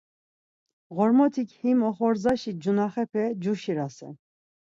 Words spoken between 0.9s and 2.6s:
Ğormotik him oxorzaşi